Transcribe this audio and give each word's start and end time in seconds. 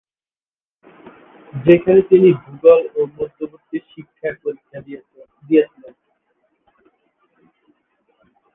যেখানে 1.53 2.01
তিনি 2.09 2.29
ভূগোল 2.41 2.81
ও 2.95 3.01
মধ্যবর্তী 3.17 3.77
শিক্ষায় 3.91 4.37
পরীক্ষা 4.43 4.77
দিয়েছিলেন। 5.43 5.93